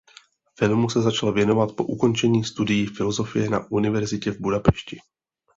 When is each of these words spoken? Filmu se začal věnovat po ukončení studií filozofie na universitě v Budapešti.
Filmu 0.57 0.89
se 0.89 1.01
začal 1.01 1.33
věnovat 1.33 1.71
po 1.75 1.83
ukončení 1.83 2.43
studií 2.43 2.85
filozofie 2.87 3.49
na 3.49 3.71
universitě 3.71 4.31
v 4.31 4.39
Budapešti. 4.41 4.99